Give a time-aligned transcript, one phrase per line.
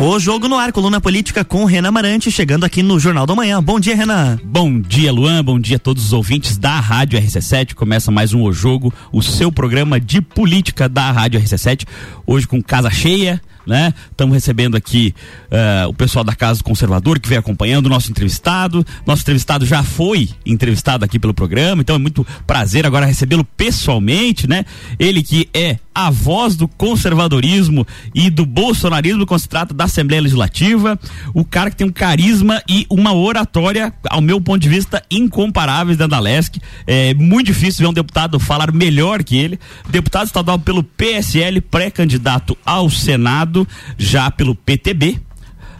[0.00, 3.60] O Jogo no Ar, coluna política com Renan Marante, chegando aqui no Jornal da Manhã.
[3.60, 4.38] Bom dia, Renan.
[4.44, 5.42] Bom dia, Luan.
[5.42, 7.74] Bom dia a todos os ouvintes da Rádio RC7.
[7.74, 11.84] Começa mais um O Jogo, o seu programa de política da Rádio RC7.
[12.24, 13.92] Hoje com casa cheia, né?
[14.08, 15.12] Estamos recebendo aqui
[15.50, 18.86] uh, o pessoal da Casa do Conservador que vem acompanhando o nosso entrevistado.
[19.04, 24.48] Nosso entrevistado já foi entrevistado aqui pelo programa, então é muito prazer agora recebê-lo pessoalmente,
[24.48, 24.64] né?
[24.96, 27.84] Ele que é a voz do conservadorismo
[28.14, 30.96] e do bolsonarismo quando se trata da Assembleia Legislativa,
[31.34, 35.98] o cara que tem um carisma e uma oratória, ao meu ponto de vista, incomparáveis
[35.98, 36.60] da Andalesc.
[36.86, 39.58] É muito difícil ver um deputado falar melhor que ele.
[39.88, 43.66] Deputado estadual pelo PSL, pré-candidato ao Senado
[43.98, 45.27] já pelo PTB.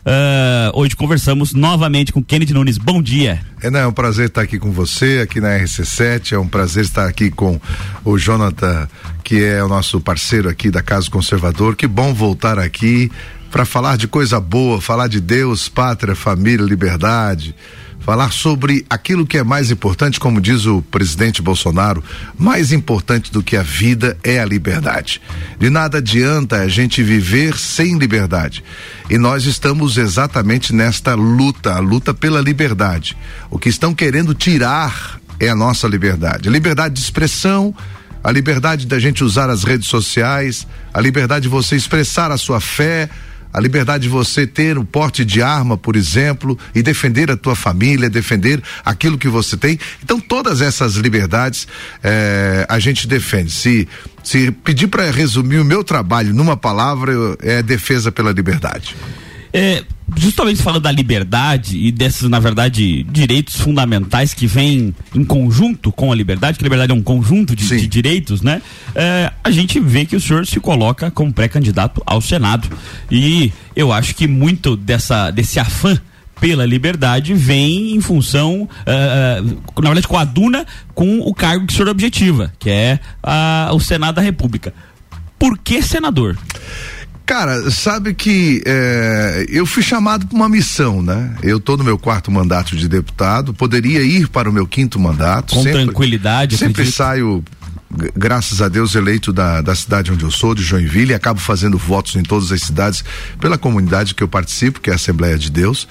[0.07, 2.79] Uh, hoje conversamos novamente com Kennedy Nunes.
[2.79, 3.41] Bom dia.
[3.61, 6.33] É um prazer estar aqui com você, aqui na RC7.
[6.33, 7.61] É um prazer estar aqui com
[8.05, 8.89] o Jonathan,
[9.23, 11.77] que é o nosso parceiro aqui da Casa Conservador.
[11.77, 13.11] Que bom voltar aqui
[13.51, 17.55] para falar de coisa boa, falar de Deus, pátria, família, liberdade
[18.09, 22.03] falar sobre aquilo que é mais importante, como diz o presidente Bolsonaro,
[22.39, 25.21] mais importante do que a vida é a liberdade.
[25.59, 28.65] De nada adianta a gente viver sem liberdade.
[29.11, 33.15] E nós estamos exatamente nesta luta, a luta pela liberdade.
[33.51, 36.49] O que estão querendo tirar é a nossa liberdade.
[36.49, 37.75] A liberdade de expressão,
[38.25, 42.59] a liberdade da gente usar as redes sociais, a liberdade de você expressar a sua
[42.59, 43.11] fé,
[43.53, 47.57] a liberdade de você ter o porte de arma, por exemplo, e defender a tua
[47.57, 49.79] família, defender aquilo que você tem.
[50.03, 51.67] Então, todas essas liberdades
[52.03, 53.51] eh, a gente defende.
[53.51, 53.89] Se,
[54.23, 58.95] se pedir para resumir o meu trabalho numa palavra, é defesa pela liberdade.
[59.53, 59.83] É,
[60.17, 66.11] justamente falando da liberdade e desses, na verdade, direitos fundamentais que vêm em conjunto com
[66.11, 68.63] a liberdade, que a liberdade é um conjunto de, de direitos, né?
[68.95, 72.69] É, a gente vê que o senhor se coloca como pré-candidato ao Senado.
[73.11, 75.99] E eu acho que muito dessa, desse afã
[76.41, 80.65] pela liberdade vem em função, uh, na verdade, com a Duna,
[80.95, 84.73] com o cargo que o senhor objetiva, que é uh, o Senado da República.
[85.39, 86.37] Por que senador?
[87.29, 91.37] Cara, sabe que é, eu fui chamado para uma missão, né?
[91.43, 95.55] Eu estou no meu quarto mandato de deputado, poderia ir para o meu quinto mandato.
[95.55, 96.97] Com sempre, tranquilidade, Sempre acredito.
[96.97, 97.45] saio
[98.17, 101.77] graças a Deus, eleito da, da cidade onde eu sou, de Joinville, e acabo fazendo
[101.77, 103.05] votos em todas as cidades
[103.39, 105.87] pela comunidade que eu participo, que é a Assembleia de Deus.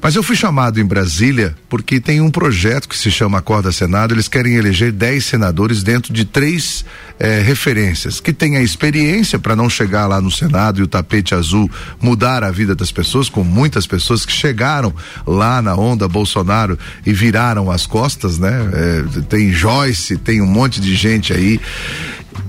[0.00, 4.14] Mas eu fui chamado em Brasília porque tem um projeto que se chama Acorda Senado.
[4.14, 6.84] Eles querem eleger 10 senadores dentro de três
[7.18, 11.70] eh, referências que tenha experiência para não chegar lá no Senado e o tapete azul
[12.00, 14.94] mudar a vida das pessoas, com muitas pessoas que chegaram
[15.26, 18.70] lá na onda Bolsonaro e viraram as costas, né?
[18.72, 21.60] Eh, tem Joyce, tem um monte de gente aí.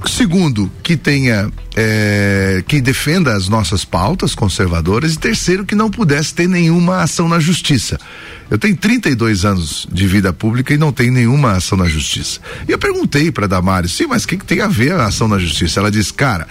[0.05, 5.13] Segundo, que tenha, é, que defenda as nossas pautas conservadoras.
[5.13, 7.99] E terceiro, que não pudesse ter nenhuma ação na justiça.
[8.49, 12.39] Eu tenho 32 anos de vida pública e não tenho nenhuma ação na justiça.
[12.67, 15.27] E eu perguntei para Damares, sim, mas o que, que tem a ver a ação
[15.27, 15.79] na justiça?
[15.79, 16.47] Ela disse, cara,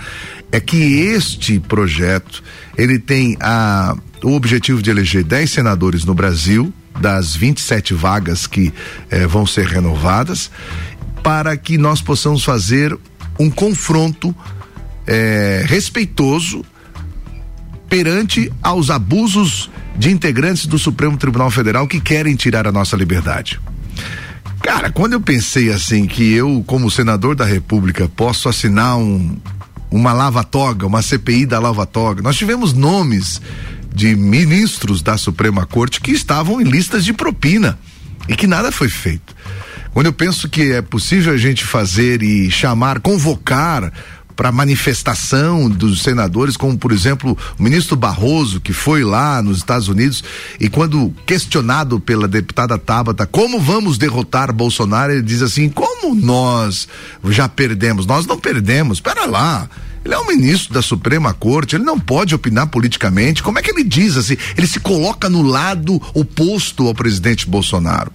[0.53, 2.43] é que este projeto
[2.77, 8.73] ele tem a, o objetivo de eleger 10 senadores no Brasil, das 27 vagas que
[9.11, 10.51] eh, vão ser renovadas,
[11.23, 12.97] para que nós possamos fazer
[13.39, 14.35] um confronto
[15.07, 16.65] é, respeitoso
[17.89, 23.61] perante aos abusos de integrantes do Supremo Tribunal Federal que querem tirar a nossa liberdade.
[24.63, 29.37] Cara, quando eu pensei assim que eu, como senador da República, posso assinar um,
[29.91, 33.41] uma lava-toga, uma CPI da lava-toga, nós tivemos nomes
[33.95, 37.79] de ministros da Suprema Corte que estavam em listas de propina
[38.29, 39.35] e que nada foi feito.
[39.97, 43.91] Quando eu penso que é possível a gente fazer e chamar, convocar
[44.37, 49.89] para manifestação dos senadores, como por exemplo o ministro Barroso, que foi lá nos Estados
[49.89, 50.23] Unidos
[50.61, 56.87] e quando questionado pela deputada Tabata como vamos derrotar Bolsonaro, ele diz assim: como nós
[57.31, 58.05] já perdemos?
[58.05, 59.67] Nós não perdemos, espera lá.
[60.07, 63.43] Ele é um ministro da Suprema Corte, ele não pode opinar politicamente.
[63.43, 64.37] Como é que ele diz assim?
[64.57, 68.13] Ele se coloca no lado oposto ao presidente Bolsonaro.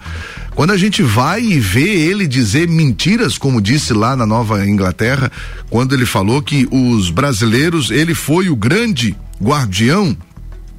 [0.56, 5.30] Quando a gente vai e vê ele dizer mentiras, como disse lá na Nova Inglaterra,
[5.70, 10.16] quando ele falou que os brasileiros, ele foi o grande guardião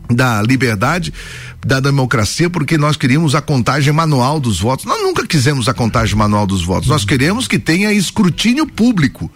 [0.09, 1.13] da liberdade,
[1.61, 4.87] da democracia, porque nós queríamos a contagem manual dos votos.
[4.87, 6.89] Nós nunca quisemos a contagem manual dos votos.
[6.89, 9.31] Nós queremos que tenha escrutínio público.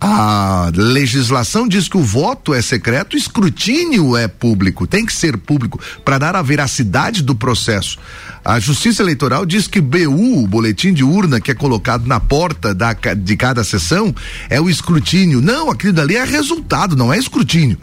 [0.00, 5.36] A legislação diz que o voto é secreto, o escrutínio é público, tem que ser
[5.36, 7.98] público para dar a veracidade do processo.
[8.44, 12.72] A Justiça Eleitoral diz que BU, o boletim de urna que é colocado na porta
[12.72, 14.14] da, de cada sessão,
[14.48, 15.40] é o escrutínio.
[15.40, 17.76] Não, aquilo dali é resultado, não é escrutínio.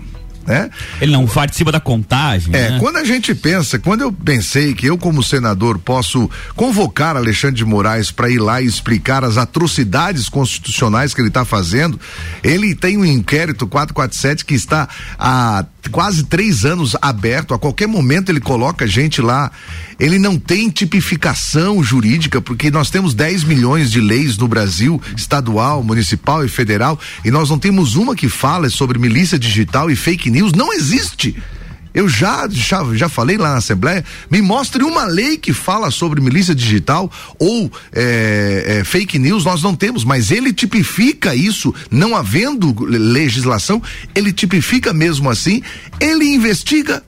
[0.46, 0.70] Né?
[1.02, 2.56] Ele não participa da contagem.
[2.56, 2.80] É, né?
[2.80, 7.66] quando a gente pensa, quando eu pensei que eu, como senador, posso convocar Alexandre de
[7.66, 12.00] Moraes para ir lá e explicar as atrocidades constitucionais que ele está fazendo,
[12.44, 14.88] ele tem um inquérito 447 que está
[15.18, 19.52] há quase três anos aberto, a qualquer momento ele coloca gente lá.
[20.00, 25.84] Ele não tem tipificação jurídica, porque nós temos 10 milhões de leis no Brasil, estadual,
[25.84, 30.30] municipal e federal, e nós não temos uma que fala sobre milícia digital e fake
[30.30, 30.52] news.
[30.54, 31.36] Não existe.
[31.96, 36.20] Eu já, já, já falei lá na Assembleia, me mostre uma lei que fala sobre
[36.20, 37.10] milícia digital
[37.40, 43.82] ou é, é, fake news, nós não temos, mas ele tipifica isso, não havendo legislação,
[44.14, 45.64] ele tipifica mesmo assim,
[45.98, 47.02] ele investiga,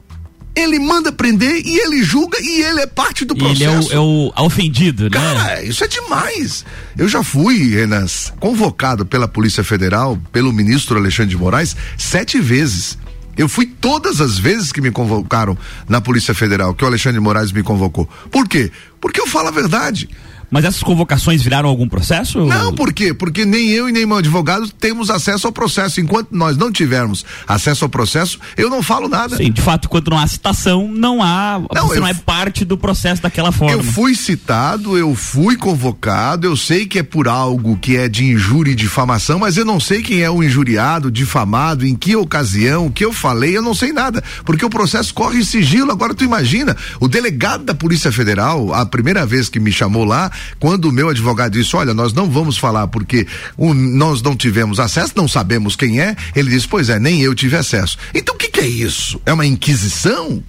[0.57, 3.89] ele manda prender e ele julga e ele é parte do processo.
[3.89, 5.09] Ele é o, é o ofendido, né?
[5.11, 6.65] Cara, isso é demais.
[6.97, 8.05] Eu já fui, Renan,
[8.39, 12.97] convocado pela Polícia Federal, pelo ministro Alexandre de Moraes, sete vezes.
[13.37, 15.55] Eu fui todas as vezes que me convocaram
[15.87, 18.09] na Polícia Federal, que o Alexandre de Moraes me convocou.
[18.31, 18.71] Por quê?
[18.99, 20.09] Porque eu falo a verdade.
[20.49, 22.45] Mas essas convocações viraram algum processo?
[22.45, 23.13] Não, por quê?
[23.13, 25.99] Porque nem eu e nem meu advogado temos acesso ao processo.
[25.99, 29.35] Enquanto nós não tivermos acesso ao processo, eu não falo nada.
[29.35, 31.61] Sim, de fato, quando não há citação, não há.
[31.73, 33.75] Não, você não é parte do processo daquela forma.
[33.75, 38.25] Eu fui citado, eu fui convocado, eu sei que é por algo que é de
[38.25, 42.87] injúria e difamação, mas eu não sei quem é o injuriado, difamado, em que ocasião,
[42.87, 44.23] o que eu falei, eu não sei nada.
[44.45, 45.91] Porque o processo corre em sigilo.
[45.91, 50.31] Agora tu imagina, o delegado da Polícia Federal, a primeira vez que me chamou lá,
[50.59, 54.79] quando o meu advogado disse: Olha, nós não vamos falar porque o, nós não tivemos
[54.79, 57.97] acesso, não sabemos quem é, ele disse: Pois é, nem eu tive acesso.
[58.13, 59.21] Então o que, que é isso?
[59.25, 60.43] É uma inquisição?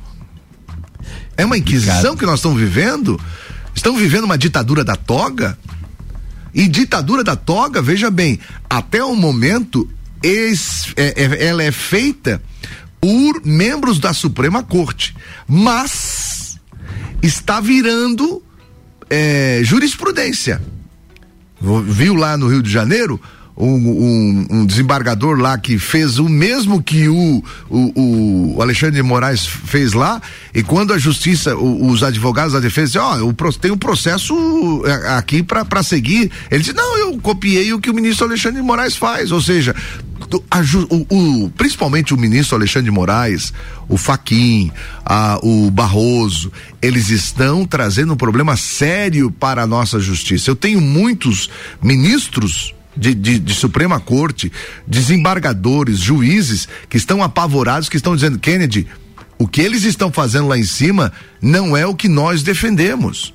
[1.36, 3.18] É uma inquisição que nós estamos vivendo?
[3.74, 5.56] Estamos vivendo uma ditadura da toga?
[6.52, 9.88] E ditadura da toga, veja bem, até o momento,
[10.20, 10.52] é,
[10.96, 12.42] é, ela é feita
[13.00, 15.14] por membros da Suprema Corte,
[15.46, 16.58] mas
[17.22, 18.42] está virando
[19.10, 20.60] é, jurisprudência.
[21.60, 23.20] Viu lá no Rio de Janeiro
[23.58, 29.02] um, um, um, desembargador lá que fez o mesmo que o, o, o, Alexandre de
[29.02, 30.22] Moraes fez lá,
[30.54, 35.16] e quando a justiça, o, os advogados da defesa ó, oh, tem um processo é,
[35.16, 36.30] aqui para seguir.
[36.50, 39.74] Ele disse, não, eu copiei o que o ministro Alexandre de Moraes faz, ou seja,
[40.50, 43.52] a, o, o, principalmente o ministro Alexandre de Moraes,
[43.88, 44.70] o Faquim,
[45.04, 50.48] a, o Barroso, eles estão trazendo um problema sério para a nossa justiça.
[50.48, 51.50] Eu tenho muitos
[51.82, 54.50] ministros de, de, de, Suprema Corte,
[54.86, 58.86] desembargadores, juízes que estão apavorados, que estão dizendo, Kennedy,
[59.38, 63.32] o que eles estão fazendo lá em cima não é o que nós defendemos.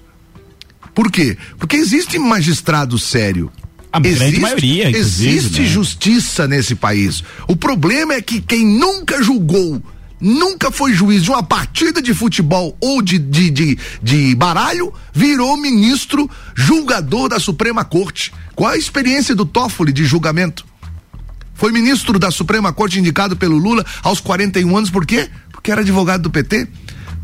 [0.93, 1.37] Por quê?
[1.57, 3.51] Porque existe magistrado sério.
[3.91, 5.67] A existe, grande maioria, Existe né?
[5.67, 7.23] justiça nesse país.
[7.47, 9.81] O problema é que quem nunca julgou
[10.23, 15.57] nunca foi juiz de uma partida de futebol ou de, de, de, de, baralho, virou
[15.57, 18.33] ministro julgador da Suprema Corte.
[18.55, 20.65] Qual a experiência do Toffoli de julgamento?
[21.53, 25.29] Foi ministro da Suprema Corte indicado pelo Lula aos 41 anos, por quê?
[25.51, 26.69] Porque era advogado do PT.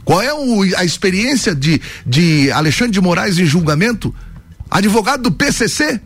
[0.03, 4.13] Qual é o, a experiência de, de Alexandre de Moraes em julgamento?
[4.69, 6.01] Advogado do PCC?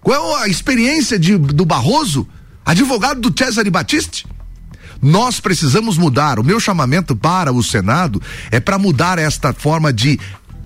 [0.00, 2.26] Qual é a experiência de, do Barroso?
[2.64, 4.26] Advogado do Cesare Battisti?
[5.04, 6.38] Nós precisamos mudar.
[6.38, 10.18] O meu chamamento para o Senado é para mudar esta forma de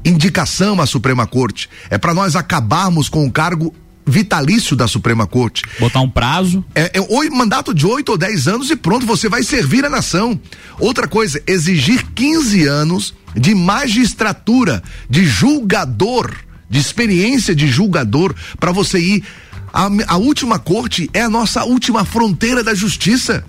[0.04, 1.68] indicação à Suprema Corte.
[1.90, 3.75] É para nós acabarmos com o cargo
[4.07, 5.62] vitalício da Suprema Corte.
[5.80, 6.64] Botar um prazo?
[6.73, 9.90] É, é um mandato de oito ou dez anos e pronto, você vai servir a
[9.90, 10.40] nação.
[10.78, 16.33] Outra coisa, exigir 15 anos de magistratura, de julgador,
[16.71, 19.25] de experiência de julgador, para você ir.
[19.73, 23.45] A, a última corte é a nossa última fronteira da justiça.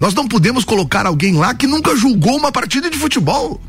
[0.00, 3.60] Nós não podemos colocar alguém lá que nunca julgou uma partida de futebol.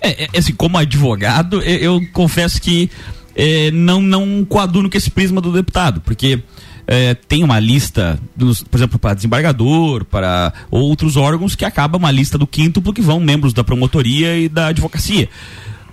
[0.00, 2.90] É, é assim, como advogado, eu, eu confesso que
[3.34, 6.42] é, não, não coaduno com esse prisma do deputado, porque
[6.86, 12.10] é, tem uma lista, dos, por exemplo, para desembargador, para outros órgãos, que acaba uma
[12.10, 15.28] lista do quíntuplo que vão membros da promotoria e da advocacia.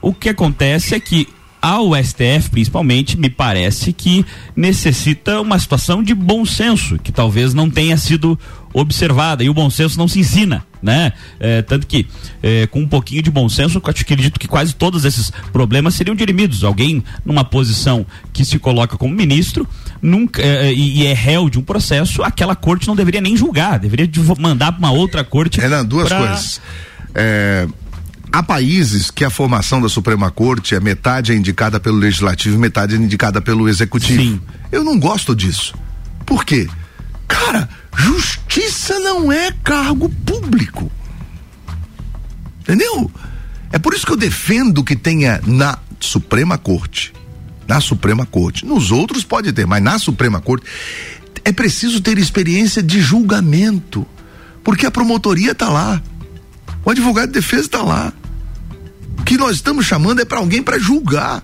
[0.02, 1.28] O que acontece é que
[1.62, 7.70] ao STF, principalmente, me parece que necessita uma situação de bom senso, que talvez não
[7.70, 8.38] tenha sido
[8.74, 9.44] observada.
[9.44, 11.14] E o bom senso não se ensina, né?
[11.40, 12.08] É, tanto que,
[12.42, 16.16] é, com um pouquinho de bom senso, eu acredito que quase todos esses problemas seriam
[16.16, 16.64] dirimidos.
[16.64, 19.68] Alguém numa posição que se coloca como ministro
[20.02, 23.80] nunca é, e, e, é réu de um processo, aquela corte não deveria nem julgar,
[23.80, 24.10] deveria
[24.40, 25.60] mandar para uma outra corte.
[25.60, 26.18] Renan, duas pra...
[26.18, 26.62] coisas.
[27.14, 27.68] É,
[28.34, 32.58] Há países que a formação da Suprema Corte é metade é indicada pelo Legislativo e
[32.58, 34.22] metade é indicada pelo Executivo.
[34.22, 34.42] Sim.
[34.72, 35.76] Eu não gosto disso.
[36.26, 36.66] Por quê?
[37.28, 38.41] Cara, Justiça
[39.02, 40.92] não é cargo público.
[42.62, 43.12] Entendeu?
[43.72, 47.14] É por isso que eu defendo que tenha na Suprema Corte.
[47.68, 48.66] Na Suprema Corte.
[48.66, 50.66] Nos outros pode ter, mas na Suprema Corte
[51.44, 54.06] é preciso ter experiência de julgamento.
[54.64, 56.02] Porque a promotoria está lá.
[56.86, 58.14] O advogado de defesa está lá.
[59.20, 61.44] O que nós estamos chamando é para alguém para julgar.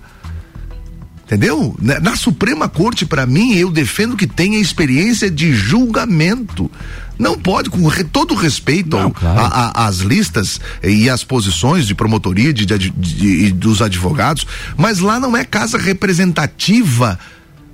[1.28, 1.76] Entendeu?
[1.82, 6.72] Na, na Suprema Corte, para mim, eu defendo que tenha experiência de julgamento.
[7.20, 9.72] Não pode, com re, todo respeito Não, claro.
[9.76, 15.20] às listas e às posições de promotoria de, de, de, de, dos advogados, mas lá
[15.20, 17.20] não é casa representativa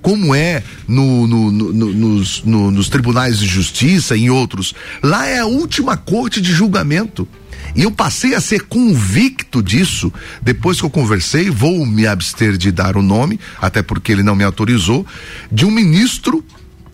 [0.01, 4.73] como é no, no, no, nos, nos tribunais de justiça e em outros.
[5.01, 7.27] Lá é a última corte de julgamento.
[7.75, 12.71] E eu passei a ser convicto disso depois que eu conversei, vou me abster de
[12.71, 15.05] dar o nome, até porque ele não me autorizou,
[15.51, 16.43] de um ministro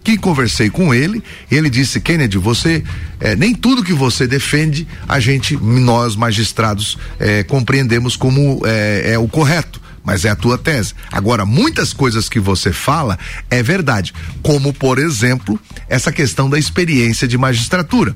[0.03, 1.21] que conversei com ele,
[1.51, 2.83] ele disse, Kennedy, você,
[3.19, 9.19] é, nem tudo que você defende, a gente, nós magistrados, é, compreendemos como é, é
[9.19, 10.95] o correto mas é a tua tese.
[11.12, 17.27] Agora, muitas coisas que você fala é verdade, como por exemplo, essa questão da experiência
[17.27, 18.15] de magistratura.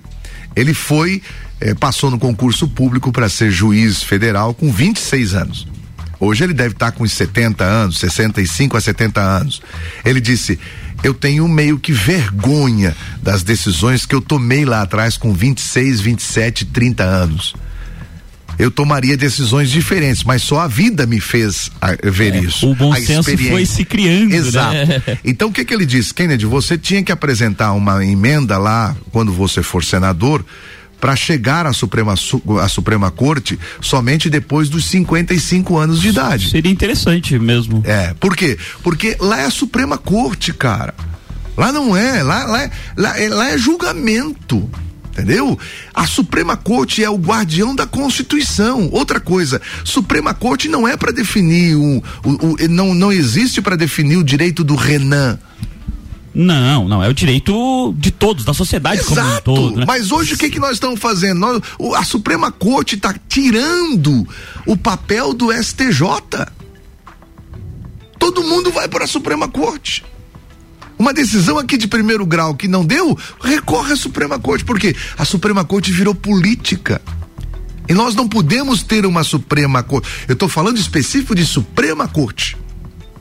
[0.55, 1.22] Ele foi
[1.62, 5.67] eh, passou no concurso público para ser juiz federal com 26 anos.
[6.19, 9.62] Hoje ele deve estar tá com uns 70 anos, 65 a 70 anos.
[10.03, 10.60] Ele disse:
[11.03, 16.65] Eu tenho meio que vergonha das decisões que eu tomei lá atrás com 26, 27,
[16.65, 17.55] 30 anos
[18.57, 22.69] eu tomaria decisões diferentes, mas só a vida me fez a, ver é, isso.
[22.69, 24.29] O bom senso foi se criando.
[24.29, 24.38] Né?
[24.38, 24.74] Exato.
[24.74, 25.03] Né?
[25.24, 26.45] Então o que que ele disse, Kennedy?
[26.45, 30.45] Você tinha que apresentar uma emenda lá quando você for senador
[31.00, 36.50] para chegar à Suprema, à Suprema Corte somente depois dos 55 anos de idade.
[36.50, 37.83] Seria interessante mesmo.
[37.86, 38.57] É, por quê?
[38.81, 40.93] Porque lá é a Suprema Corte, cara.
[41.57, 44.69] Lá não é, lá, lá, é, lá, é, lá é julgamento.
[45.13, 45.58] Entendeu?
[45.93, 48.89] A Suprema Corte é o guardião da Constituição.
[48.91, 53.75] Outra coisa, Suprema Corte não é para definir o, o, o, não não existe para
[53.75, 55.38] definir o direito do Renan.
[56.34, 59.79] Não, não, é o direito de todos, da sociedade Exato, como um todo.
[59.82, 59.86] Né?
[59.88, 61.39] Mas hoje o que, que nós estamos fazendo?
[61.39, 61.62] Nós,
[61.96, 64.27] a Suprema Corte está tirando
[64.65, 66.48] o papel do STJ.
[68.17, 70.03] Todo mundo vai para a Suprema Corte.
[71.03, 75.25] Uma decisão aqui de primeiro grau que não deu, recorre à Suprema Corte, porque a
[75.25, 77.01] Suprema Corte virou política.
[77.89, 80.07] E nós não podemos ter uma Suprema Corte.
[80.29, 82.55] Eu estou falando específico de Suprema Corte.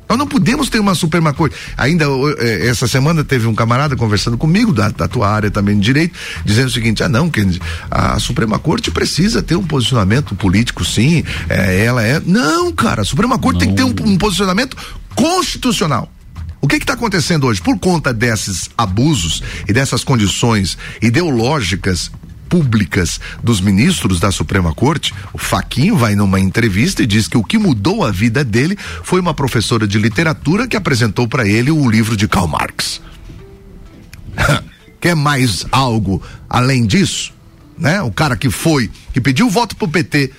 [0.09, 1.57] Nós não podemos ter uma Suprema Corte.
[1.77, 2.05] Ainda
[2.39, 6.17] eh, essa semana teve um camarada conversando comigo, da, da tua área também de direito,
[6.45, 7.61] dizendo o seguinte: ah, não, Kennedy,
[7.91, 11.25] a Suprema Corte precisa ter um posicionamento político, sim.
[11.49, 12.23] É, ela é.
[12.25, 13.59] Não, cara, a Suprema Corte não.
[13.59, 14.77] tem que ter um, um posicionamento
[15.17, 16.09] constitucional.
[16.63, 17.61] O que está acontecendo hoje?
[17.61, 22.09] Por conta desses abusos e dessas condições ideológicas
[22.49, 27.43] públicas dos ministros da Suprema Corte, o Faquinho vai numa entrevista e diz que o
[27.43, 31.91] que mudou a vida dele foi uma professora de literatura que apresentou para ele o
[31.91, 33.01] livro de Karl Marx.
[35.01, 37.33] Quer mais algo além disso?
[37.77, 38.01] Né?
[38.03, 40.31] O cara que foi, que pediu voto pro PT,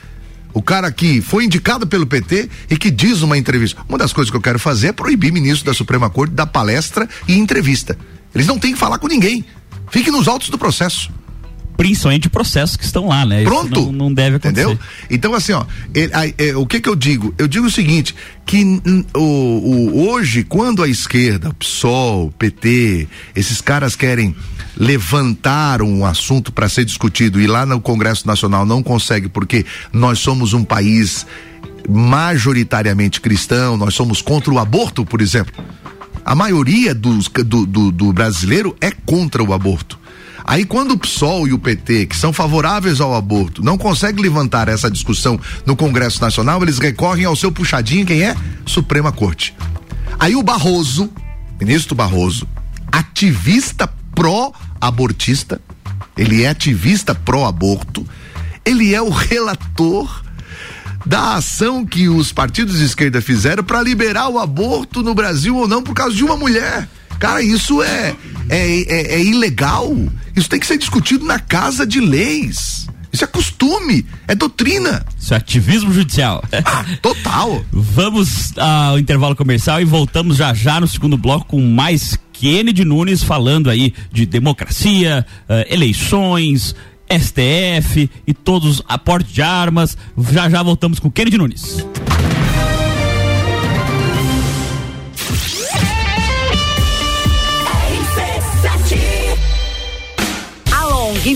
[0.54, 3.82] o cara que foi indicado pelo PT e que diz numa entrevista.
[3.90, 7.10] Uma das coisas que eu quero fazer é proibir ministro da Suprema Corte da palestra
[7.28, 7.98] e entrevista.
[8.34, 9.46] Eles não têm que falar com ninguém.
[9.90, 11.12] Fique nos autos do processo
[11.76, 13.44] principalmente processos que estão lá, né?
[13.44, 13.82] Pronto.
[13.86, 14.62] Não, não, deve acontecer.
[14.62, 14.80] Entendeu?
[15.10, 17.34] Então, assim, ó, ele, a, é, o que que eu digo?
[17.38, 18.16] Eu digo o seguinte,
[18.46, 18.64] que
[19.16, 24.36] o, o, hoje, quando a esquerda, o PSOL, PT, esses caras querem
[24.78, 30.20] levantar um assunto para ser discutido e lá no Congresso Nacional não consegue porque nós
[30.20, 31.26] somos um país
[31.88, 35.54] majoritariamente cristão, nós somos contra o aborto, por exemplo.
[36.26, 40.00] A maioria dos, do, do, do brasileiro é contra o aborto.
[40.46, 44.68] Aí quando o PSOL e o PT, que são favoráveis ao aborto, não conseguem levantar
[44.68, 48.36] essa discussão no Congresso Nacional, eles recorrem ao seu puxadinho, quem é?
[48.66, 49.56] Suprema Corte.
[50.20, 51.10] Aí o Barroso,
[51.60, 52.48] ministro Barroso,
[52.92, 55.62] ativista pró-abortista,
[56.18, 58.06] ele é ativista pró-aborto,
[58.66, 60.24] ele é o relator
[61.06, 65.68] da ação que os partidos de esquerda fizeram para liberar o aborto no Brasil ou
[65.68, 66.88] não por causa de uma mulher.
[67.20, 68.16] Cara, isso é,
[68.50, 69.94] é, é, é ilegal.
[70.36, 72.88] Isso tem que ser discutido na casa de leis.
[73.14, 75.06] Isso é costume, é doutrina.
[75.20, 76.44] Isso é ativismo judicial.
[76.66, 77.64] Ah, total.
[77.72, 83.22] Vamos ao intervalo comercial e voltamos já já no segundo bloco com mais Kennedy Nunes
[83.22, 86.76] falando aí de democracia, uh, eleições,
[87.08, 89.96] STF e todos aporte de armas.
[90.32, 91.86] Já já voltamos com Kennedy Nunes.
[101.26, 101.34] E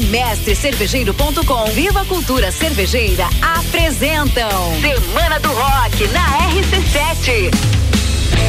[1.68, 4.50] Viva Cultura Cervejeira apresentam
[4.82, 7.50] Semana do Rock na RC7.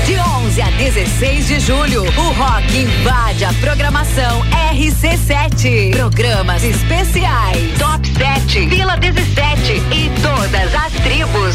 [0.04, 4.42] De 11 a 16 de julho, o rock invade a programação
[4.72, 5.92] RC7.
[5.92, 11.54] Programas especiais, Top 7, Vila 17 e todas as tribos.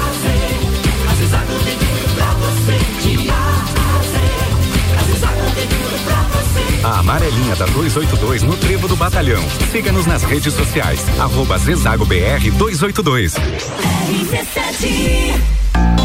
[7.61, 9.43] Da 282 no Trevo do Batalhão.
[9.71, 10.99] Siga-nos nas redes sociais.
[11.19, 13.35] Arroba Zezago BR 282.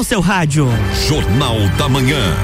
[0.00, 0.66] No seu rádio.
[1.06, 2.34] Jornal da Manhã.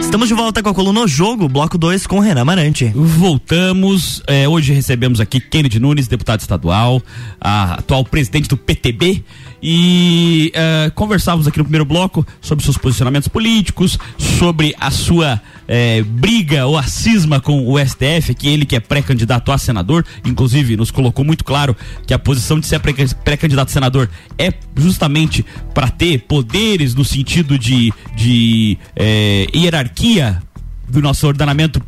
[0.00, 2.90] Estamos de volta com a coluna O Jogo, bloco 2 com Renan Marante.
[2.92, 4.20] Voltamos.
[4.26, 7.00] eh, hoje recebemos aqui Kennedy Nunes, deputado estadual,
[7.40, 9.22] a atual presidente do PTB.
[9.62, 16.02] E eh, conversávamos aqui no primeiro bloco sobre seus posicionamentos políticos, sobre a sua eh,
[16.02, 20.76] briga ou a cisma com o STF, que ele que é pré-candidato a senador, inclusive
[20.76, 21.74] nos colocou muito claro
[22.06, 22.92] que a posição de ser pré-
[23.24, 30.42] pré-candidato a senador é justamente para ter poderes no sentido de, de eh, hierarquia
[30.88, 31.80] do nosso ordenamento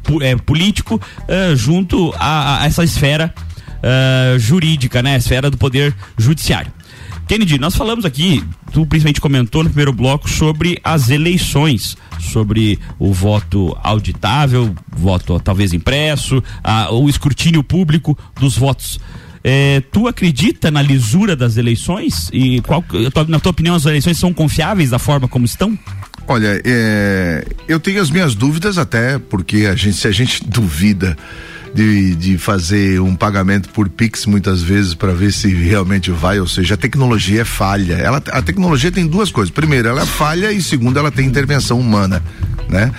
[0.44, 1.00] político
[1.54, 3.33] junto a, a essa esfera
[4.40, 5.14] jurídica, né?
[5.14, 6.72] A esfera do poder judiciário.
[7.28, 13.12] Kennedy, nós falamos aqui, tu principalmente comentou no primeiro bloco sobre as eleições, sobre o
[13.12, 18.98] voto auditável, voto talvez impresso, a- o escrutínio público dos votos.
[19.44, 22.30] Eh, tu acredita na lisura das eleições?
[22.32, 22.82] E qual,
[23.28, 25.78] na tua opinião, as eleições são confiáveis da forma como estão?
[26.26, 31.16] Olha, é, eu tenho as minhas dúvidas até porque a gente, se a gente duvida
[31.74, 36.46] de, de fazer um pagamento por Pix muitas vezes para ver se realmente vai, ou
[36.46, 37.94] seja, a tecnologia é falha.
[37.94, 39.52] Ela, a tecnologia tem duas coisas.
[39.52, 42.22] Primeiro, ela é falha e segundo, ela tem intervenção humana,
[42.68, 42.90] né?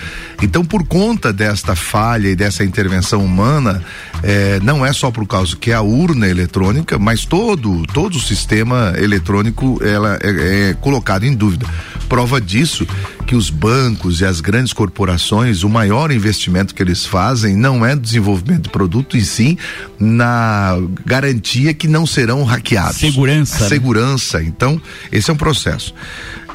[0.42, 3.82] Então, por conta desta falha e dessa intervenção humana,
[4.22, 8.20] eh, não é só por causa que é a urna eletrônica, mas todo todo o
[8.20, 11.66] sistema eletrônico ela é, é colocado em dúvida.
[12.08, 12.86] Prova disso
[13.26, 17.94] que os bancos e as grandes corporações, o maior investimento que eles fazem não é
[17.94, 19.56] no desenvolvimento de produto, e sim
[19.98, 20.76] na
[21.06, 22.96] garantia que não serão hackeados.
[22.96, 23.68] Segurança, né?
[23.68, 24.42] Segurança.
[24.42, 24.80] Então,
[25.12, 25.94] esse é um processo.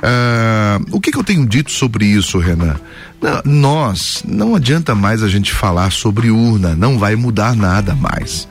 [0.02, 2.76] Ah, o que, que eu tenho dito sobre isso, Renan?
[3.22, 8.48] Não, nós, não adianta mais a gente falar sobre urna, não vai mudar nada mais.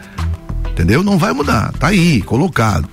[0.71, 1.03] Entendeu?
[1.05, 2.89] Não vai mudar, tá aí, colocado.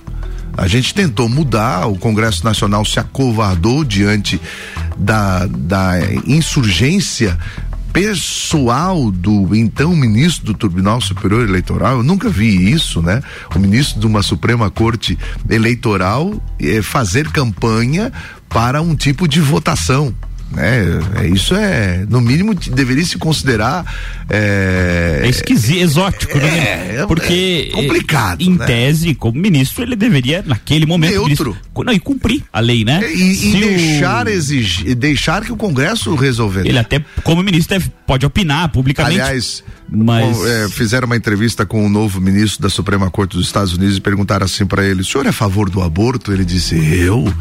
[0.56, 4.40] A gente tentou mudar, o Congresso Nacional se acovardou diante
[4.96, 5.94] da, da
[6.26, 7.38] insurgência
[7.92, 13.22] pessoal do então ministro do Tribunal Superior Eleitoral, eu nunca vi isso, né?
[13.54, 18.10] O ministro de uma Suprema Corte Eleitoral eh, fazer campanha
[18.48, 20.14] para um tipo de votação
[20.54, 21.00] né?
[21.20, 23.84] É, isso é, no mínimo, deveria se considerar.
[24.28, 26.48] É, é esquisito, exótico, né?
[26.48, 27.06] é, né?
[27.06, 27.70] Porque.
[27.70, 28.42] É complicado.
[28.42, 28.66] Em né?
[28.66, 31.26] tese, como ministro, ele deveria, naquele momento.
[31.26, 31.56] Neutro.
[31.84, 33.00] Não, e cumprir a lei, né?
[33.12, 34.30] E, e deixar o...
[34.30, 36.68] exigir, deixar que o Congresso resolvesse.
[36.68, 39.20] Ele até, como ministro, deve, pode opinar publicamente.
[39.20, 40.44] Aliás, mas...
[40.44, 44.00] É, fizeram uma entrevista com o novo ministro da Suprema Corte dos Estados Unidos e
[44.00, 46.32] perguntaram assim para ele: o senhor é a favor do aborto?
[46.32, 47.32] Ele disse: eu?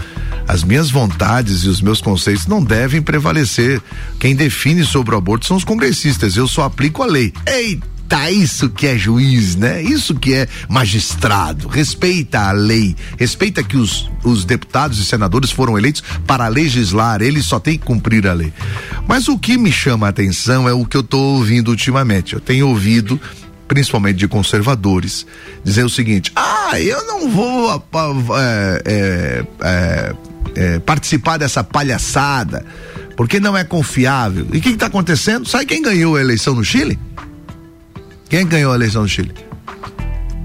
[0.47, 3.81] As minhas vontades e os meus conceitos não devem prevalecer.
[4.19, 6.35] Quem define sobre o aborto são os congressistas.
[6.35, 7.33] Eu só aplico a lei.
[7.45, 8.00] Eita!
[8.11, 9.81] Tá, isso que é juiz, né?
[9.81, 11.69] Isso que é magistrado.
[11.69, 12.93] Respeita a lei.
[13.17, 17.21] Respeita que os, os deputados e senadores foram eleitos para legislar.
[17.21, 18.51] Eles só têm que cumprir a lei.
[19.07, 22.33] Mas o que me chama a atenção é o que eu estou ouvindo ultimamente.
[22.33, 23.17] Eu tenho ouvido
[23.65, 25.25] principalmente de conservadores,
[25.63, 30.15] dizer o seguinte: ah, eu não vou é, é, é,
[30.57, 32.65] é, participar dessa palhaçada,
[33.15, 34.47] porque não é confiável.
[34.51, 35.47] E o que está acontecendo?
[35.47, 36.99] Sabe quem ganhou a eleição no Chile?
[38.31, 39.33] Quem ganhou a eleição no Chile?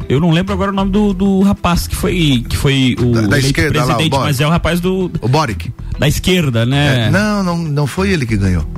[0.09, 3.20] Eu não lembro agora o nome do, do rapaz que foi que foi o da,
[3.29, 5.72] da esquerda presidente, lá, o mas é o rapaz do o Boric.
[5.96, 7.07] Da esquerda, né?
[7.07, 8.68] É, não, não, não foi ele que ganhou.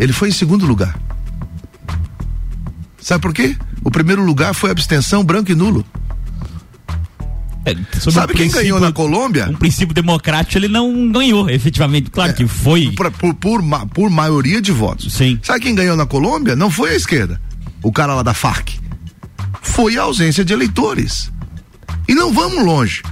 [0.00, 0.98] Ele foi em segundo lugar.
[3.00, 3.56] Sabe por quê?
[3.84, 5.86] O primeiro lugar foi abstenção branco e nulo.
[7.64, 7.76] É,
[8.10, 9.46] Sabe quem ganhou na Colômbia?
[9.48, 12.10] Um princípio democrático ele não ganhou, efetivamente.
[12.10, 12.90] Claro é, que foi.
[12.96, 13.62] Por, por, por,
[13.94, 15.12] por, maioria de votos.
[15.12, 15.38] Sim.
[15.40, 16.56] Sabe quem ganhou na Colômbia?
[16.56, 17.40] Não foi a esquerda
[17.82, 18.80] o cara lá da FARC,
[19.60, 21.30] foi a ausência de eleitores.
[22.06, 23.02] E não vamos longe.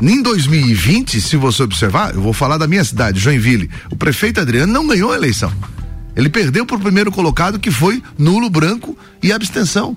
[0.00, 3.70] Em 2020, se você observar, eu vou falar da minha cidade, Joinville.
[3.90, 5.52] O prefeito Adriano não ganhou a eleição.
[6.16, 9.96] Ele perdeu para o primeiro colocado, que foi nulo, branco e abstenção.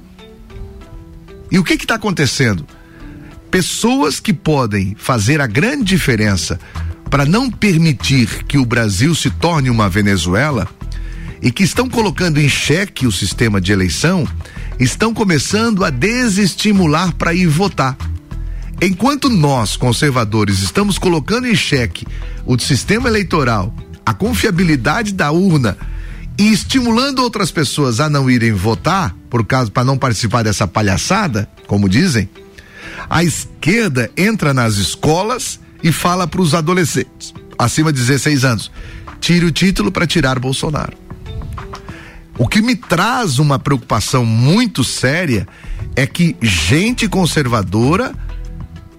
[1.50, 2.66] E o que está acontecendo?
[3.50, 6.60] Pessoas que podem fazer a grande diferença
[7.10, 10.68] para não permitir que o Brasil se torne uma Venezuela
[11.44, 14.26] e que estão colocando em xeque o sistema de eleição,
[14.80, 17.98] estão começando a desestimular para ir votar.
[18.82, 22.08] Enquanto nós, conservadores, estamos colocando em xeque
[22.46, 23.76] o sistema eleitoral,
[24.06, 25.78] a confiabilidade da urna
[26.40, 31.48] e estimulando outras pessoas a não irem votar, por causa para não participar dessa palhaçada,
[31.68, 32.30] como dizem,
[33.10, 38.72] a esquerda entra nas escolas e fala para os adolescentes acima de 16 anos:
[39.20, 41.03] tire o título para tirar Bolsonaro.
[42.38, 45.48] O que me traz uma preocupação muito séria
[45.96, 48.14] é que gente conservadora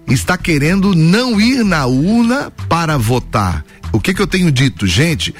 [0.06, 3.64] está querendo não ir na urna para votar.
[3.92, 5.34] O que que eu tenho dito, gente?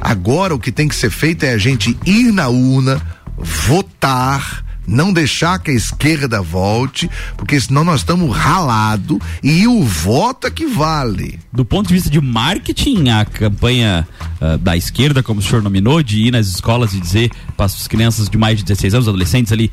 [0.00, 3.00] Agora o que tem que ser feito é a gente ir na urna,
[3.36, 10.46] votar, não deixar que a esquerda volte, porque senão nós estamos ralado e o voto
[10.46, 11.38] é que vale.
[11.52, 14.06] Do ponto de vista de marketing, a campanha
[14.40, 17.88] uh, da esquerda, como o senhor nominou, de ir nas escolas e dizer para as
[17.88, 19.70] crianças de mais de 16 anos, adolescentes ali,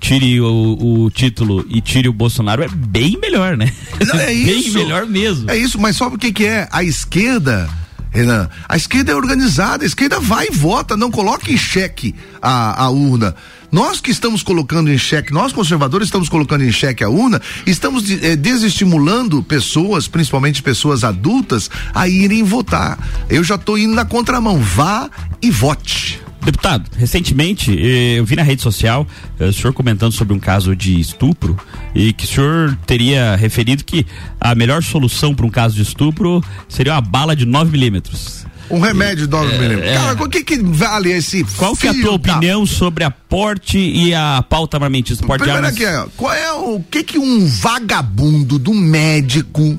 [0.00, 3.72] tire o, o, título e tire o Bolsonaro é bem melhor, né?
[4.06, 4.78] Não, é bem isso.
[4.78, 5.50] melhor mesmo.
[5.50, 6.68] É isso, mas sabe o que que é?
[6.70, 7.68] A esquerda
[8.10, 12.84] Renan, a esquerda é organizada, a esquerda vai e vota, não coloca em xeque a,
[12.84, 13.34] a urna.
[13.70, 18.10] Nós que estamos colocando em xeque, nós conservadores estamos colocando em xeque a urna, estamos
[18.10, 22.98] eh, desestimulando pessoas, principalmente pessoas adultas, a irem votar.
[23.28, 24.58] Eu já estou indo na contramão.
[24.58, 25.10] Vá
[25.42, 26.27] e vote.
[26.44, 29.06] Deputado, recentemente eh, eu vi na rede social
[29.38, 31.58] eh, o senhor comentando sobre um caso de estupro
[31.94, 34.06] e que o senhor teria referido que
[34.40, 38.46] a melhor solução para um caso de estupro seria uma bala de 9 milímetros.
[38.70, 39.90] Um remédio de 9 milímetros.
[39.90, 43.10] É, Cara, o que que vale esse Qual que é a tua opinião sobre a
[43.10, 45.26] porte e a pauta armamentista?
[45.26, 45.84] Porte Primeiro aqui,
[46.16, 49.78] qual é o que que um vagabundo do médico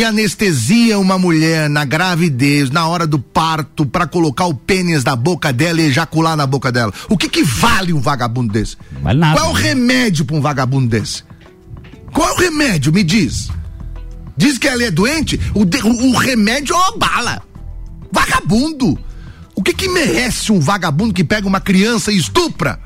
[0.00, 5.14] que anestesia uma mulher na gravidez, na hora do parto, para colocar o pênis na
[5.14, 6.90] boca dela e ejacular na boca dela.
[7.06, 8.78] O que que vale um vagabundo desse?
[9.02, 9.38] Vale nada.
[9.38, 11.22] Qual é o remédio para um vagabundo desse?
[12.14, 12.90] Qual é o remédio?
[12.94, 13.50] Me diz.
[14.38, 15.38] Diz que ela é doente?
[15.54, 17.42] O, de, o, o remédio é uma bala.
[18.10, 18.98] Vagabundo!
[19.54, 22.80] O que que merece um vagabundo que pega uma criança e estupra?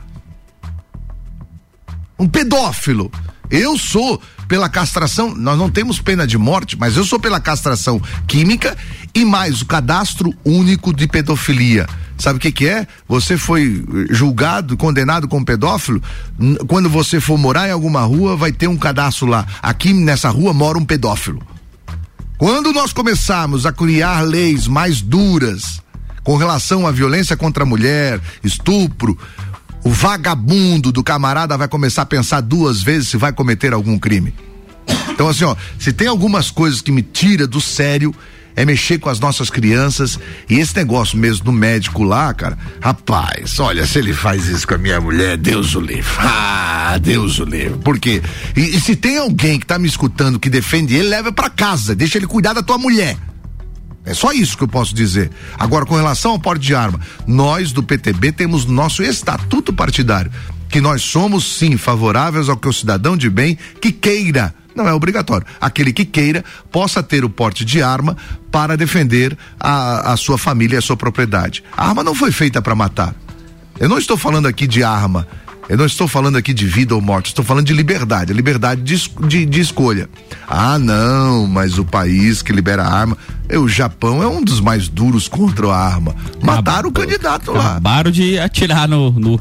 [2.19, 3.09] Um pedófilo.
[3.55, 8.03] Eu sou pela castração, nós não temos pena de morte, mas eu sou pela castração
[8.27, 8.77] química
[9.15, 11.87] e mais o cadastro único de pedofilia.
[12.19, 12.85] Sabe o que que é?
[13.09, 16.03] Você foi eh, julgado, condenado como pedófilo,
[16.67, 19.47] quando você for morar em alguma rua, vai ter um cadastro lá.
[19.63, 21.41] Aqui nessa rua mora um pedófilo.
[22.37, 25.81] Quando nós começarmos a criar leis mais duras
[26.25, 29.17] com relação à violência contra a mulher, estupro,
[29.85, 34.35] o vagabundo do camarada vai começar a pensar duas vezes se vai cometer algum crime.
[35.11, 38.13] Então, assim, ó, se tem algumas coisas que me tira do sério,
[38.57, 40.19] é mexer com as nossas crianças.
[40.49, 44.75] E esse negócio mesmo do médico lá, cara, rapaz, olha, se ele faz isso com
[44.75, 46.11] a minha mulher, Deus o livre.
[46.19, 47.79] Ah, Deus o livre.
[47.79, 48.23] Por quê?
[48.57, 51.95] E, e se tem alguém que tá me escutando que defende ele, leva pra casa,
[51.95, 53.17] deixa ele cuidar da tua mulher.
[54.05, 55.31] É só isso que eu posso dizer.
[55.59, 60.31] Agora, com relação ao porte de arma, nós do PTB temos nosso estatuto partidário,
[60.69, 64.93] que nós somos sim favoráveis ao que o cidadão de bem que queira, não é
[64.93, 68.17] obrigatório, aquele que queira possa ter o porte de arma
[68.51, 71.65] para defender a, a sua família e a sua propriedade.
[71.77, 73.15] A arma não foi feita para matar.
[73.79, 75.27] Eu não estou falando aqui de arma.
[75.69, 78.83] Eu não estou falando aqui de vida ou morte, estou falando de liberdade, a liberdade
[78.83, 80.09] de, de, de escolha.
[80.47, 83.17] Ah, não, mas o país que libera arma,
[83.49, 86.15] é, o Japão é um dos mais duros contra a arma.
[86.43, 87.73] Mataram o candidato lá.
[87.73, 89.41] Acabaram de atirar no, no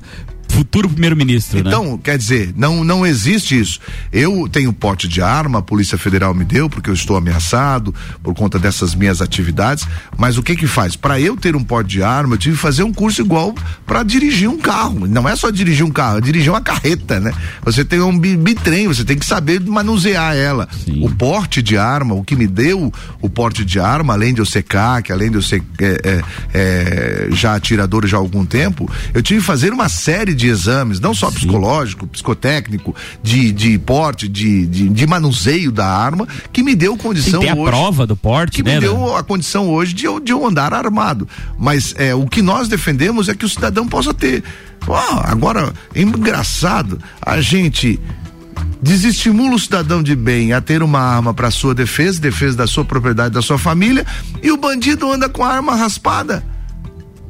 [0.54, 1.70] futuro primeiro-ministro, né?
[1.70, 3.80] Então, quer dizer, não, não existe isso.
[4.12, 8.34] Eu tenho porte de arma, a Polícia Federal me deu, porque eu estou ameaçado por
[8.34, 9.86] conta dessas minhas atividades.
[10.18, 10.96] Mas o que que faz?
[10.96, 13.54] Para eu ter um porte de arma, eu tive que fazer um curso igual
[13.86, 15.08] para dirigir um carro.
[15.08, 17.34] Não é só dirigir um carro, é dirigir uma carreta, né?
[17.64, 20.68] Você tem um bi- bitrem, você tem que saber manusear ela.
[21.02, 24.46] O porte de arma, o que me deu o porte de arma, além de eu
[24.46, 26.22] ser CAC, além de eu ser é, é,
[26.54, 31.00] é, já atirador já há algum tempo, eu tive que fazer uma série de exames,
[31.00, 36.76] não só psicológico, psicotécnico, de, de porte, de, de, de manuseio da arma, que me
[36.76, 38.76] deu condição Tem a hoje prova do porte, que né?
[38.76, 41.28] me deu a condição hoje de eu, de eu andar armado.
[41.58, 44.44] Mas é, o que nós defendemos é que o cidadão possa ter.
[45.24, 48.00] Agora, é engraçado, a gente
[48.82, 52.84] desestimula o cidadão de bem a ter uma arma para sua defesa, defesa da sua
[52.84, 54.06] propriedade, da sua família,
[54.42, 56.44] e o bandido anda com a arma raspada,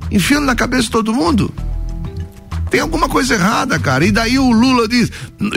[0.10, 1.54] enfiando na cabeça de todo mundo.
[2.73, 4.03] Tem alguma coisa errada, cara.
[4.03, 5.12] E daí o Lula diz: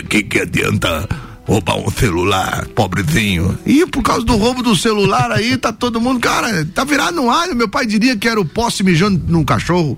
[0.07, 1.09] que que adianta
[1.47, 3.59] roubar um celular, pobrezinho?
[3.65, 7.31] E por causa do roubo do celular aí, tá todo mundo, cara, tá virado no
[7.31, 7.57] alho.
[7.57, 9.97] Meu pai diria que era o poste mijando num cachorro.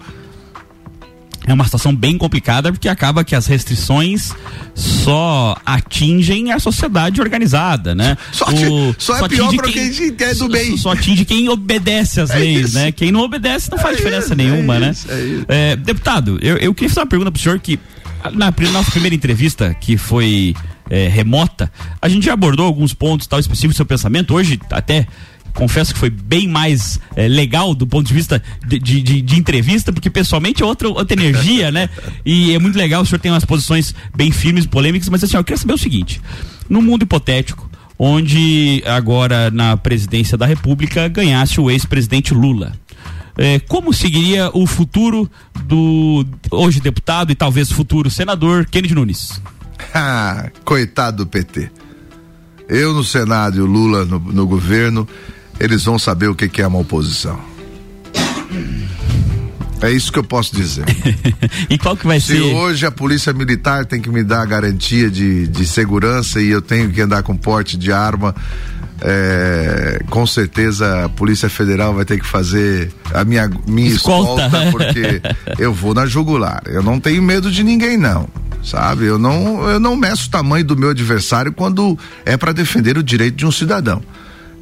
[1.48, 4.32] É uma situação bem complicada porque acaba que as restrições
[4.74, 8.16] só atingem a sociedade organizada, né?
[8.32, 8.64] Só ati-
[8.98, 10.76] só é pior atinge pra quem é do só- bem.
[10.76, 12.74] Só atinge quem obedece às É leis, isso.
[12.78, 12.92] né?
[12.92, 14.90] Quem não obedece não faz É diferença isso, nenhuma, é né?
[14.90, 15.44] isso, é isso.
[15.48, 17.78] É, deputado, eu, eu queria fazer uma pergunta pro senhor que
[18.34, 20.54] na nossa primeira entrevista, que foi
[20.90, 21.70] é, remota,
[22.02, 24.34] a gente já abordou alguns pontos tal específicos do seu pensamento.
[24.34, 25.06] Hoje, até
[25.54, 29.92] confesso que foi bem mais é, legal do ponto de vista de, de, de- entrevista,
[29.92, 31.88] porque pessoalmente é outra, outra energia, né?
[32.24, 35.40] E é muito legal, o senhor tem umas posições bem firmes, polêmicas, mas assim, ó,
[35.40, 36.20] eu queria saber o seguinte:
[36.68, 42.72] num mundo hipotético, onde agora na presidência da República ganhasse o ex-presidente Lula.
[43.40, 45.30] É, como seguiria o futuro
[45.64, 49.40] do hoje deputado e talvez futuro senador Kennedy Nunes?
[49.94, 51.70] Ah, coitado do PT.
[52.68, 55.08] Eu no Senado e o Lula no, no governo,
[55.60, 57.38] eles vão saber o que, que é uma oposição.
[59.80, 60.84] É isso que eu posso dizer.
[61.70, 62.40] e qual que vai Se ser?
[62.40, 66.90] hoje a polícia militar tem que me dar garantia de, de segurança e eu tenho
[66.90, 68.34] que andar com porte de arma,
[69.00, 74.46] é, com certeza a Polícia Federal vai ter que fazer a minha, minha Escolta.
[74.46, 75.22] escolta, porque
[75.58, 76.60] eu vou na jugular.
[76.66, 78.28] Eu não tenho medo de ninguém, não.
[78.64, 79.04] Sabe?
[79.04, 83.02] Eu não, eu não meço o tamanho do meu adversário quando é para defender o
[83.02, 84.02] direito de um cidadão.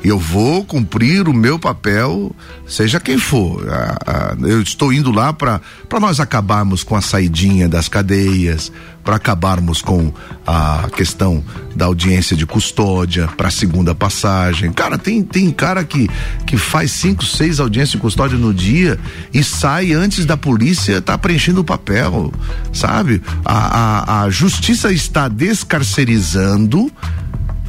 [0.07, 2.33] Eu vou cumprir o meu papel,
[2.65, 3.69] seja quem for.
[3.69, 5.61] Ah, ah, eu estou indo lá para
[6.01, 8.71] nós acabarmos com a saidinha das cadeias,
[9.03, 10.13] para acabarmos com
[10.47, 11.43] a questão
[11.75, 14.73] da audiência de custódia para a segunda passagem.
[14.73, 16.09] Cara, tem, tem cara que,
[16.47, 19.01] que faz cinco, seis audiências de custódia no dia
[19.35, 22.33] e sai antes da polícia tá preenchendo o papel,
[22.73, 23.21] sabe?
[23.45, 26.93] A, a, a justiça está descarcerizando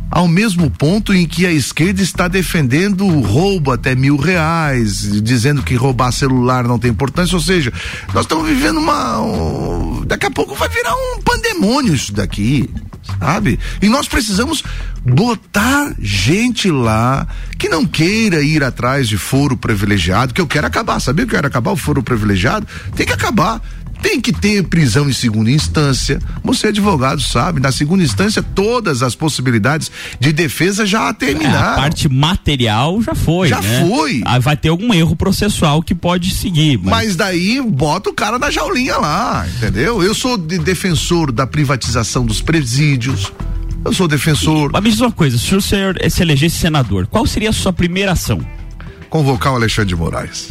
[0.09, 5.61] ao mesmo ponto em que a esquerda está defendendo o roubo até mil reais, dizendo
[5.63, 7.71] que roubar celular não tem importância, ou seja,
[8.13, 9.19] nós estamos vivendo uma.
[9.21, 12.69] um- daqui a pouco vai virar um pandemônio isso daqui,
[13.19, 13.59] sabe?
[13.81, 14.63] E nós precisamos
[15.05, 20.99] botar gente lá que não queira ir atrás de foro privilegiado, que eu quero acabar,
[20.99, 22.65] sabia que eu quero acabar o foro privilegiado?
[22.95, 23.61] Tem que acabar.
[24.01, 26.19] Tem que ter prisão em segunda instância.
[26.43, 31.69] Você, advogado, sabe, na segunda instância, todas as possibilidades de defesa já terminaram.
[31.69, 33.47] É, a parte material já foi.
[33.47, 33.85] Já né?
[33.87, 34.21] foi.
[34.25, 36.77] Ah, vai ter algum erro processual que pode seguir.
[36.77, 40.03] Mas, Mas daí bota o cara na jaulinha lá, entendeu?
[40.03, 43.31] Eu sou de defensor da privatização dos presídios.
[43.83, 44.71] Eu sou defensor.
[44.73, 47.71] Mas me diz uma coisa: se o senhor se elegesse senador, qual seria a sua
[47.71, 48.45] primeira ação?
[49.09, 50.49] Convocar o Alexandre de Moraes.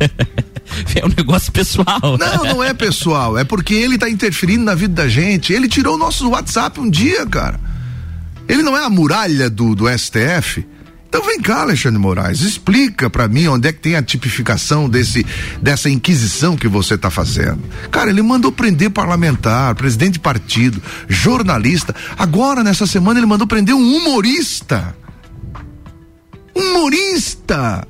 [0.94, 2.16] É um negócio pessoal.
[2.18, 3.36] Não, não é pessoal.
[3.38, 5.52] É porque ele tá interferindo na vida da gente.
[5.52, 7.60] Ele tirou o nosso WhatsApp um dia, cara.
[8.48, 10.64] Ele não é a muralha do, do STF.
[11.08, 15.24] Então vem cá, Alexandre Moraes, explica para mim onde é que tem a tipificação desse
[15.62, 17.62] dessa inquisição que você tá fazendo.
[17.88, 21.94] Cara, ele mandou prender parlamentar, presidente de partido, jornalista.
[22.18, 24.96] Agora nessa semana ele mandou prender um humorista.
[26.52, 27.86] Humorista.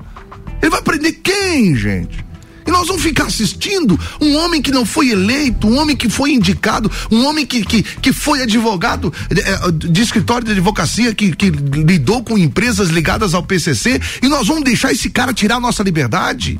[0.61, 2.24] Ele vai prender quem, gente?
[2.67, 6.31] E nós vamos ficar assistindo um homem que não foi eleito, um homem que foi
[6.31, 11.49] indicado, um homem que, que, que foi advogado de, de escritório de advocacia, que, que
[11.49, 15.83] lidou com empresas ligadas ao PCC, e nós vamos deixar esse cara tirar a nossa
[15.83, 16.59] liberdade?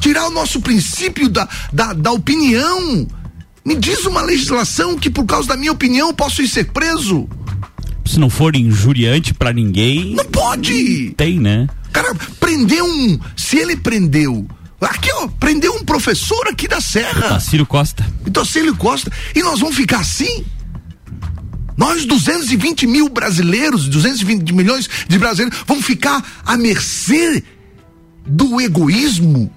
[0.00, 3.06] Tirar o nosso princípio da, da, da opinião?
[3.64, 7.28] Me diz uma legislação que, por causa da minha opinião, posso ir ser preso?
[8.04, 10.14] Se não for injuriante para ninguém.
[10.14, 11.10] Não pode!
[11.16, 11.68] Tem, né?
[11.92, 13.18] Cara, prendeu um.
[13.36, 14.46] Se ele prendeu.
[14.80, 17.28] Aqui, ó, prendeu um professor aqui da Serra.
[17.30, 18.06] Tacílio Costa.
[18.32, 19.10] Tacílio Costa.
[19.34, 20.44] E nós vamos ficar assim?
[21.76, 27.42] Nós, 220 mil brasileiros, 220 milhões de brasileiros, vamos ficar à mercê
[28.26, 29.52] do egoísmo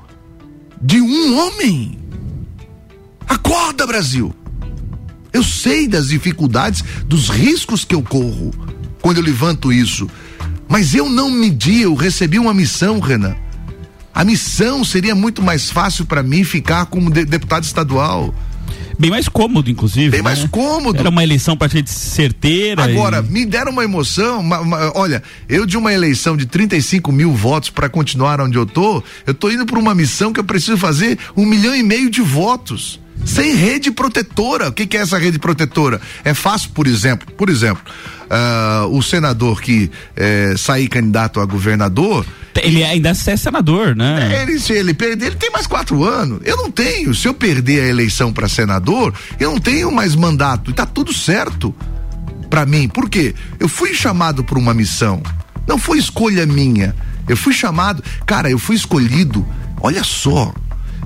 [0.82, 1.98] de um homem.
[3.28, 4.34] Acorda, Brasil.
[5.32, 8.52] Eu sei das dificuldades, dos riscos que eu corro
[9.02, 10.10] quando eu levanto isso.
[10.68, 13.36] Mas eu não medi, eu recebi uma missão, Renan.
[14.14, 18.34] A missão seria muito mais fácil para mim ficar como de, deputado estadual.
[19.00, 20.10] Bem mais cômodo, inclusive.
[20.10, 20.24] Bem né?
[20.24, 21.00] mais cômodo.
[21.00, 22.84] Era uma eleição pra gente certeira.
[22.84, 23.32] Agora, e...
[23.32, 24.42] me deram uma emoção.
[24.42, 28.66] Uma, uma, olha, eu de uma eleição de 35 mil votos para continuar onde eu
[28.66, 32.10] tô, eu tô indo para uma missão que eu preciso fazer um milhão e meio
[32.10, 34.70] de votos sem rede protetora.
[34.70, 36.00] O que, que, é essa rede protetora?
[36.24, 37.84] É fácil, por exemplo, por exemplo,
[38.30, 42.26] uh, o senador que eh, sair candidato a governador.
[42.56, 44.42] Ele ainda é senador, né?
[44.42, 46.40] Ele, se ele perder, ele tem mais quatro anos.
[46.44, 47.14] Eu não tenho.
[47.14, 50.72] Se eu perder a eleição para senador, eu não tenho mais mandato.
[50.72, 51.74] E tá tudo certo
[52.50, 52.90] para mim.
[52.90, 53.34] Por quê?
[53.60, 55.22] Eu fui chamado por uma missão.
[55.68, 56.96] Não foi escolha minha.
[57.28, 58.04] Eu fui chamado.
[58.26, 59.46] Cara, eu fui escolhido.
[59.80, 60.54] Olha só.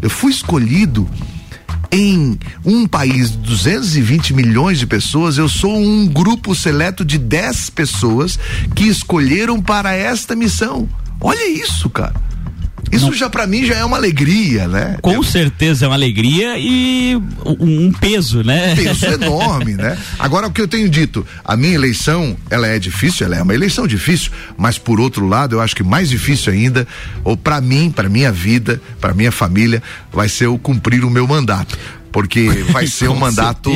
[0.02, 1.08] Eu fui escolhido
[1.91, 7.69] em um país de 220 milhões de pessoas, eu sou um grupo seleto de 10
[7.72, 8.39] pessoas
[8.76, 10.88] que escolheram para esta missão.
[11.19, 12.33] Olha isso, cara.
[12.94, 13.14] Isso Não.
[13.14, 14.98] já para mim já é uma alegria, né?
[15.02, 15.24] Com é.
[15.24, 18.76] certeza é uma alegria e um, um peso, né?
[18.76, 19.98] Peso enorme, né?
[20.20, 23.54] Agora o que eu tenho dito, a minha eleição, ela é difícil, ela é uma
[23.54, 26.88] eleição difícil, mas por outro lado, eu acho que mais difícil ainda,
[27.24, 31.28] ou para mim, para minha vida, para minha família, vai ser o cumprir o meu
[31.28, 31.78] mandato
[32.12, 33.72] porque vai ser um mandato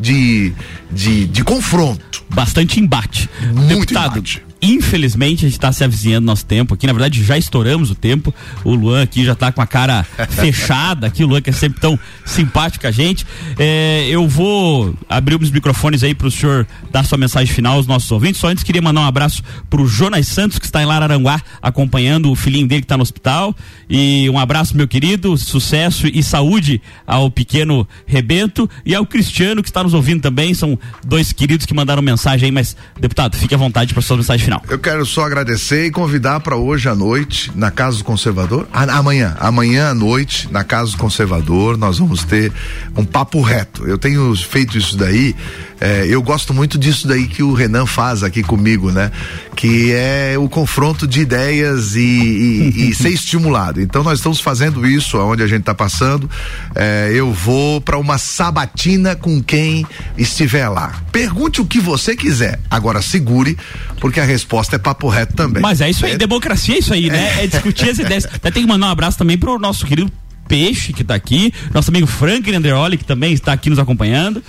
[0.00, 0.52] de,
[0.90, 2.24] de, de confronto.
[2.30, 3.28] Bastante embate.
[3.52, 4.45] Muito Deputado, embate.
[4.60, 6.86] Infelizmente, a gente está se avizinhando nosso tempo aqui.
[6.86, 8.34] Na verdade, já estouramos o tempo.
[8.64, 11.22] O Luan aqui já está com a cara fechada aqui.
[11.22, 13.26] O Luan que é sempre tão simpático a gente.
[13.58, 17.86] É, eu vou abrir os microfones aí para o senhor dar sua mensagem final aos
[17.86, 18.40] nossos ouvintes.
[18.40, 22.30] Só antes queria mandar um abraço para o Jonas Santos, que está em Lararanguá, acompanhando
[22.30, 23.54] o filhinho dele que está no hospital.
[23.90, 25.36] E um abraço, meu querido.
[25.36, 30.54] Sucesso e saúde ao pequeno Rebento e ao Cristiano, que está nos ouvindo também.
[30.54, 34.45] São dois queridos que mandaram mensagem aí, mas, deputado, fique à vontade para sua mensagem
[34.46, 34.62] final.
[34.68, 38.68] Eu quero só agradecer e convidar para hoje à noite, na Casa do Conservador.
[38.72, 42.52] A, amanhã, amanhã à noite, na Casa do Conservador, nós vamos ter
[42.96, 43.84] um papo reto.
[43.86, 45.34] Eu tenho feito isso daí.
[45.80, 49.10] É, eu gosto muito disso daí que o Renan faz aqui comigo, né?
[49.54, 53.80] Que é o confronto de ideias e, e, e ser estimulado.
[53.80, 56.30] Então nós estamos fazendo isso aonde a gente está passando.
[56.74, 59.86] É, eu vou para uma sabatina com quem
[60.16, 61.02] estiver lá.
[61.12, 62.58] Pergunte o que você quiser.
[62.70, 63.56] Agora segure,
[64.00, 65.62] porque a resposta é papo reto também.
[65.62, 66.18] Mas é isso aí, é.
[66.18, 67.44] democracia é isso aí, né?
[67.44, 68.24] É discutir as ideias.
[68.26, 70.10] Até tem que mandar um abraço também pro nosso querido
[70.48, 74.42] Peixe, que está aqui, nosso amigo Frank Andreoli, que também está aqui nos acompanhando.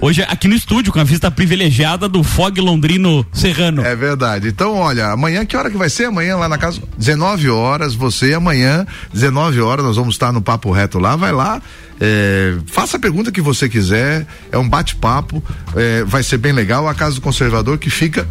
[0.00, 3.84] Hoje aqui no estúdio, com a vista privilegiada do Fog Londrino Serrano.
[3.84, 4.48] É verdade.
[4.48, 6.06] Então, olha, amanhã que hora que vai ser?
[6.06, 6.80] Amanhã lá na casa?
[6.96, 11.60] 19 horas, você amanhã, 19 horas, nós vamos estar no Papo Reto lá, vai lá.
[12.00, 15.42] É, faça a pergunta que você quiser, é um bate-papo,
[15.76, 16.88] é, vai ser bem legal.
[16.88, 18.26] A Casa do Conservador que fica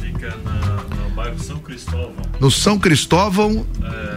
[0.00, 0.59] Fica na,
[2.40, 3.66] No São Cristóvão,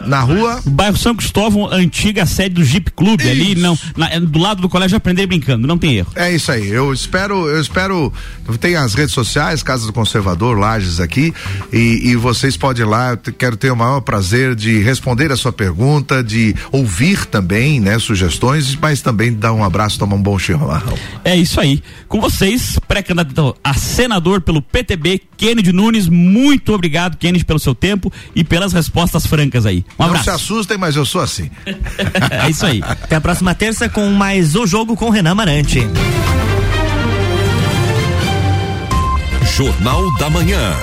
[0.06, 0.62] na rua.
[0.66, 4.96] Bairro São Cristóvão, antiga sede do Jeep Clube, ali, não, na- do lado do colégio
[4.98, 6.12] Aprender Brincando, não tem erro.
[6.16, 6.70] É isso aí.
[6.70, 8.12] Eu espero, eu espero.
[8.60, 11.34] Tem as redes sociais, Casa do Conservador, Lages aqui,
[11.72, 13.18] e, e vocês podem ir lá.
[13.18, 18.76] Quero ter o maior prazer de responder a sua pergunta, de ouvir também, né, sugestões,
[18.76, 20.94] mas também dar um abraço, tomar um bom chimarrão.
[21.26, 21.82] É isso aí.
[22.08, 26.08] Com vocês, pré-candidato a senador pelo PTB, Kennedy Nunes.
[26.08, 29.86] Muito obrigado, Kennedy, pelo seu tempo e pelas respostas francas aí.
[30.00, 30.24] Um Não abraço.
[30.26, 31.50] se assustem, mas eu sou assim.
[31.66, 32.82] é isso aí.
[32.84, 35.80] Até a próxima terça com mais o jogo com Renan Marante.
[39.56, 40.74] Jornal da Manhã.